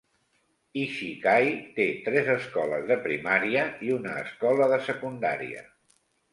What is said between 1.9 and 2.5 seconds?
tres